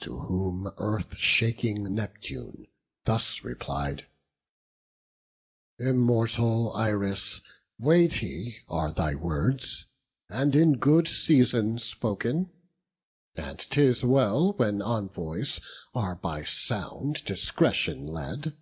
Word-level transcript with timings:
To 0.00 0.18
whom 0.22 0.72
Earth 0.78 1.16
shaking 1.18 1.94
Neptune 1.94 2.66
thus 3.04 3.44
replied: 3.44 4.08
"Immortal 5.78 6.72
Iris, 6.74 7.42
weighty 7.78 8.56
are 8.66 8.90
thy 8.90 9.14
words, 9.14 9.86
And 10.28 10.56
in 10.56 10.78
good 10.78 11.06
season 11.06 11.78
spoken; 11.78 12.50
and 13.36 13.60
'tis 13.60 14.04
well 14.04 14.54
When 14.54 14.82
envoys 14.82 15.60
are 15.94 16.16
by 16.16 16.42
sound 16.42 17.24
discretion 17.24 18.04
led. 18.08 18.56